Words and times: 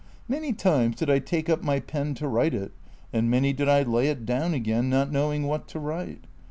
Many 0.27 0.51
times 0.51 0.95
did 0.95 1.11
I 1.11 1.19
take 1.19 1.47
up 1.47 1.61
my 1.61 1.79
pen 1.79 2.15
to 2.15 2.27
write 2.27 2.55
it, 2.55 2.71
and 3.13 3.29
many 3.29 3.53
did 3.53 3.69
I 3.69 3.83
lay 3.83 4.07
it 4.07 4.25
down 4.25 4.55
again, 4.55 4.89
not 4.89 5.11
knowing 5.11 5.43
what 5.43 5.67
to 5.67 5.79
write. 5.79 6.25